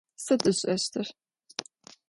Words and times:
Sıd 0.25 0.41
ış'eştır? 0.49 1.07